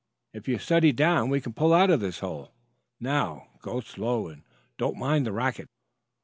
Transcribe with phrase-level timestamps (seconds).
[0.33, 2.55] If you'll steady down we can pull out of this hole.
[2.99, 4.41] Now, go slow, and
[4.79, 5.69] don't mind the racket."